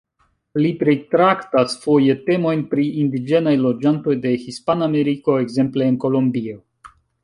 [0.61, 6.63] Li pritraktas foje temojn pri indiĝenaj loĝantoj de Hispanameriko, ekzemple el Kolombio.